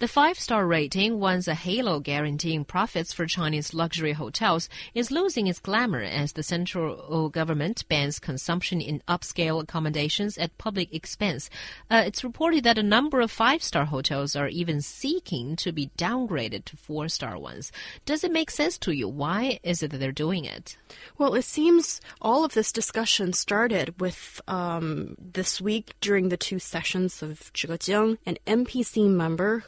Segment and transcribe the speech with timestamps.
[0.00, 5.46] The five star rating, once a halo guaranteeing profits for Chinese luxury hotels, is losing
[5.46, 11.50] its glamour as the central government bans consumption in upscale accommodations at public expense.
[11.90, 15.90] Uh, it's reported that a number of five star hotels are even seeking to be
[15.98, 17.70] downgraded to four star ones.
[18.06, 19.06] Does it make sense to you?
[19.06, 20.78] Why is it that they're doing it?
[21.18, 26.58] Well, it seems all of this discussion started with um, this week during the two
[26.58, 29.64] sessions of Zhejiang, an NPC member,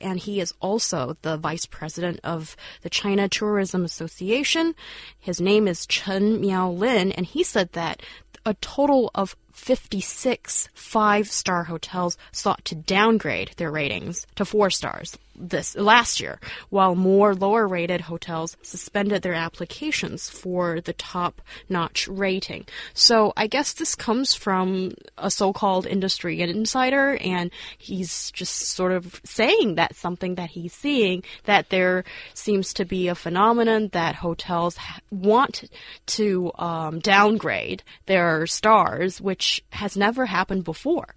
[0.00, 4.74] and he is also the vice president of the China Tourism Association.
[5.18, 8.02] His name is Chen Miaolin, and he said that
[8.44, 15.18] a total of 56 five star hotels sought to downgrade their ratings to four stars
[15.34, 16.38] this last year,
[16.70, 22.66] while more lower rated hotels suspended their applications for the top notch rating.
[22.94, 28.92] So I guess this comes from a so called industry insider, and he's just sort
[28.92, 34.16] of saying that something that he's seeing that there seems to be a phenomenon that
[34.16, 34.76] hotels
[35.10, 35.64] want
[36.06, 41.14] to um, downgrade their stars, which has never happened before.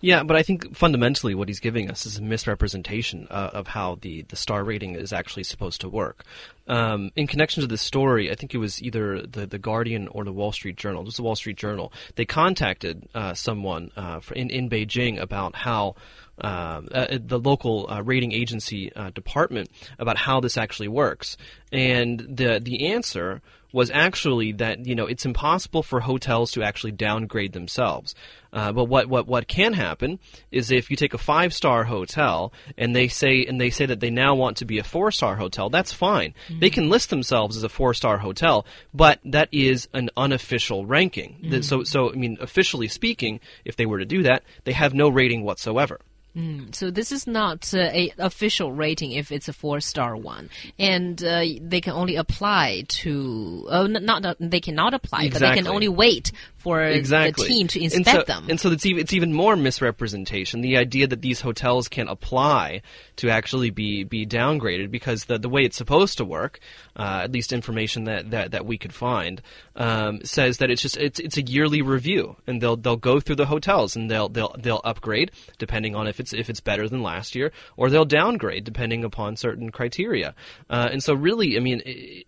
[0.00, 3.96] Yeah, but I think fundamentally what he's giving us is a misrepresentation uh, of how
[4.00, 6.24] the, the star rating is actually supposed to work.
[6.68, 10.24] Um, in connection to this story, I think it was either the, the Guardian or
[10.24, 11.02] the Wall Street Journal.
[11.02, 11.92] It was the Wall Street Journal.
[12.16, 15.94] They contacted uh, someone uh, in, in Beijing about how.
[16.38, 21.38] Uh, uh, the local uh, rating agency uh, department about how this actually works,
[21.72, 23.40] and the the answer
[23.72, 28.14] was actually that you know it's impossible for hotels to actually downgrade themselves.
[28.50, 30.18] Uh, but what, what what can happen
[30.50, 34.00] is if you take a five star hotel and they say and they say that
[34.00, 36.32] they now want to be a four star hotel, that's fine.
[36.48, 36.60] Mm-hmm.
[36.60, 41.38] They can list themselves as a four star hotel, but that is an unofficial ranking.
[41.42, 41.60] Mm-hmm.
[41.60, 45.10] So so I mean, officially speaking, if they were to do that, they have no
[45.10, 46.00] rating whatsoever.
[46.36, 50.50] Mm, so this is not uh, a official rating if it's a four star one,
[50.78, 53.66] and uh, they can only apply to.
[53.70, 55.46] Oh, not, not they cannot apply, exactly.
[55.48, 56.32] but they can only wait
[56.66, 57.46] for exactly.
[57.46, 58.46] the team to inspect and so, them.
[58.50, 60.62] And so it's even, it's even more misrepresentation.
[60.62, 62.82] The idea that these hotels can apply
[63.16, 66.58] to actually be, be downgraded because the, the way it's supposed to work,
[66.96, 69.42] uh, at least information that, that, that we could find,
[69.76, 73.36] um, says that it's just it's, it's a yearly review and they'll they'll go through
[73.36, 77.02] the hotels and they'll they'll they'll upgrade depending on if it's if it's better than
[77.02, 80.34] last year or they'll downgrade depending upon certain criteria.
[80.68, 81.82] Uh, and so really, I mean,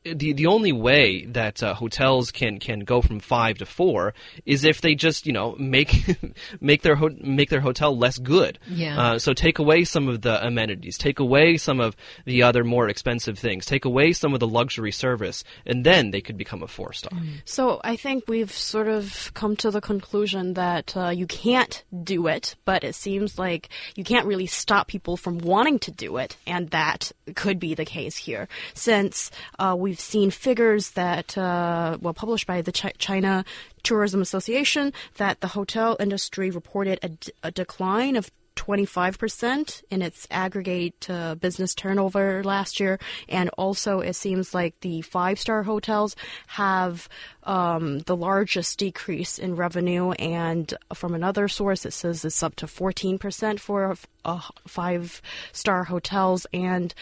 [0.04, 4.14] the the only way that uh, hotels can can go from five to four
[4.46, 6.18] is if they just you know make
[6.60, 8.58] make their ho- make their hotel less good.
[8.68, 9.00] Yeah.
[9.00, 12.88] Uh, so take away some of the amenities, take away some of the other more
[12.88, 16.68] expensive things, take away some of the luxury service, and then they could become a
[16.68, 17.18] four star.
[17.18, 17.42] Mm.
[17.44, 22.26] So I think we've sort of come to the conclusion that uh, you can't do
[22.26, 26.36] it, but it seems like you can't really stop people from wanting to do it,
[26.46, 32.14] and that could be the case here, since uh, we've seen figures that uh, well
[32.14, 33.44] published by the Ch China
[33.82, 38.30] Tourism Association that the hotel industry reported a, a decline of
[38.68, 42.98] 25% in its aggregate uh, business turnover last year.
[43.28, 46.14] And also, it seems like the five star hotels
[46.48, 47.08] have
[47.44, 50.10] um, the largest decrease in revenue.
[50.12, 56.46] And from another source, it says it's up to 14% for uh, five star hotels.
[56.52, 56.94] And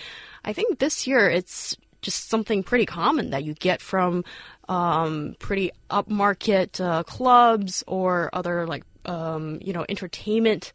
[0.44, 4.24] I think this year it's just something pretty common that you get from
[4.68, 10.72] um, pretty upmarket uh, clubs or other like um, you know entertainment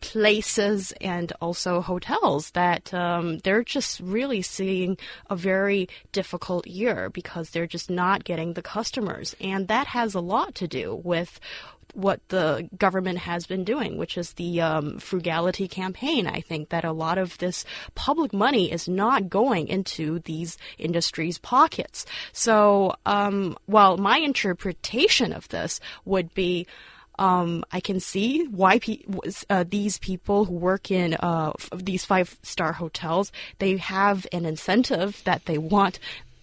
[0.00, 4.96] places and also hotels that um, they're just really seeing
[5.28, 10.20] a very difficult year because they're just not getting the customers and that has a
[10.20, 11.40] lot to do with
[11.94, 16.26] what the government has been doing, which is the um, frugality campaign.
[16.26, 21.38] I think that a lot of this public money is not going into these industries'
[21.38, 22.06] pockets.
[22.32, 26.66] So, um, while my interpretation of this would be,
[27.18, 29.02] um, I can see why pe
[29.50, 35.22] uh, these people who work in uh, these five star hotels they have an incentive
[35.24, 35.98] that they want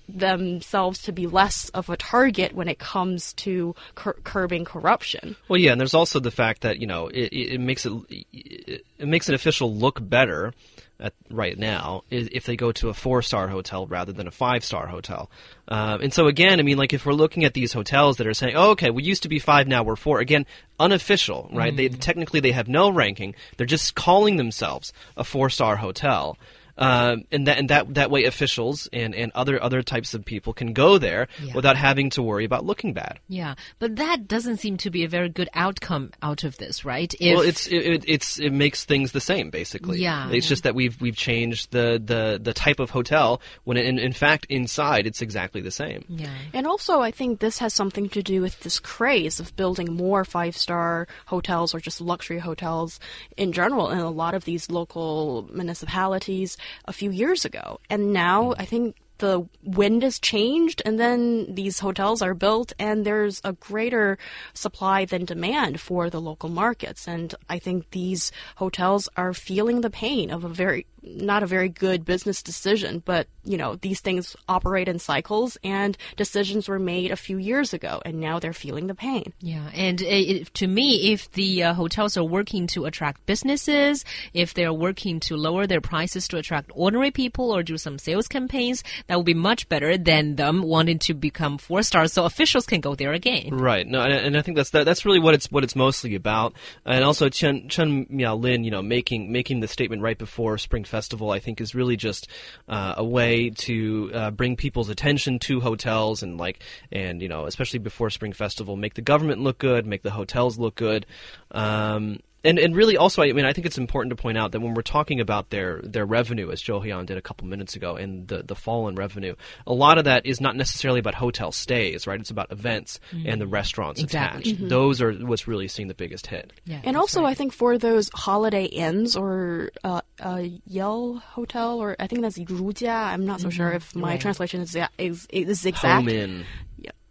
[0.08, 5.36] themselves to be less of a target when it comes to cur curbing corruption.
[5.48, 9.08] Well, yeah, and there's also the fact that you know it, it makes it it
[9.08, 10.54] makes an official look better
[11.00, 14.64] at right now if they go to a four star hotel rather than a five
[14.64, 15.30] star hotel.
[15.68, 18.34] Um, and so again, I mean, like if we're looking at these hotels that are
[18.34, 20.20] saying, "Oh, okay, we used to be five, now we're four.
[20.20, 20.46] Again,
[20.80, 21.74] unofficial, right?
[21.74, 21.78] Mm.
[21.78, 23.36] They technically they have no ranking.
[23.58, 26.38] They're just calling themselves a four star hotel.
[26.78, 30.54] Um, and that and that that way officials and, and other other types of people
[30.54, 31.54] can go there Yeah.
[31.56, 33.20] without having to worry about looking bad.
[33.28, 37.14] Yeah, but that doesn't seem to be a very good outcome out of this, right?
[37.20, 40.00] If, well, it's it, it, it's it makes things the same basically.
[40.00, 40.50] Yeah, it's yeah.
[40.50, 44.46] just that we've we've changed the the, the type of hotel when in, in fact
[44.50, 46.06] inside it's exactly the same.
[46.10, 46.30] yeah.
[46.54, 50.26] And also, I think this has something to do with this craze of building more
[50.26, 53.00] five star hotels or just luxury hotels
[53.38, 57.80] in general in a lot of these local municipalities a few years ago.
[57.90, 58.62] And now hmm.
[58.62, 63.54] I think the wind has changed, and then these hotels are built, and there's a
[63.54, 64.18] greater
[64.54, 67.08] supply than demand for the local markets.
[67.08, 71.70] And I think these hotels are feeling the pain of a very not a very
[71.70, 77.12] good business decision, but you know, these things operate in cycles and decisions were made
[77.12, 79.34] a few years ago and now they're feeling the pain.
[79.40, 84.04] Yeah, and it, to me, if the uh, hotels are working to attract businesses,
[84.34, 88.28] if they're working to lower their prices to attract ordinary people or do some sales
[88.28, 92.66] campaigns, that would be much better than them wanting to become four stars so officials
[92.66, 93.50] can go there again.
[93.52, 93.88] Right.
[93.88, 96.54] No, and, and I think that's that, that's really what it's what it's mostly about.
[96.86, 100.84] And also Chen Chen Miao Lin, you know, making making the statement right before Spring
[100.96, 102.30] Festival, I think is really just
[102.70, 107.48] uh, a way to uh, bring people's attention to hotels and like and you know,
[107.48, 111.06] especially before Spring Festival, make the government look good, make the hotels look good.
[111.52, 114.60] Um, and, and really also, I mean, I think it's important to point out that
[114.62, 117.96] when we're talking about their, their revenue, as Joe Hyun did a couple minutes ago,
[117.96, 119.36] and the, the fall in revenue,
[119.68, 122.20] a lot of that is not necessarily about hotel stays, right?
[122.20, 124.52] It's about events and the restaurants Exactly.
[124.52, 124.70] attached.
[124.70, 126.54] Those are what's really seeing the biggest hit.
[126.66, 127.32] Yeah, And also, right.
[127.32, 132.38] I think for those holiday inns or uh, uh, Yell Hotel, or I think that's
[132.38, 134.22] Rujia, I'm not so sure if my Right.
[134.22, 136.08] translation is, is, is Home exact.
[136.10, 136.40] in.
[136.40, 136.46] Yeah.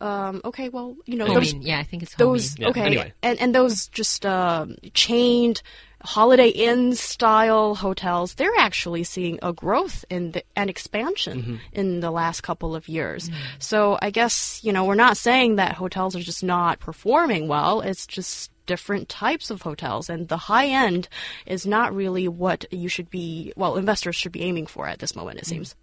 [0.04, 2.58] Um, okay, well, you know, I those, mean, yeah, I think it's those.
[2.58, 3.12] Yeah, okay anyway.
[3.22, 5.62] and and those just um chained
[6.02, 12.10] holiday inn style hotels they're actually seeing a growth in the, an expansion in the
[12.10, 13.30] last couple of years.
[13.58, 17.80] So i guess you know we're not saying that hotels are just not performing well.
[17.80, 21.08] It's just different types of hotels and the high end
[21.46, 25.14] is not really what you should be well investors should be aiming for at this
[25.14, 25.74] moment it seems